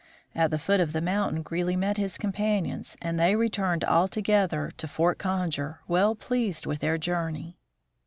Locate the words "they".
3.19-3.35